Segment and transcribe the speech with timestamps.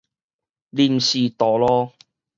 [0.71, 1.91] 臨時道路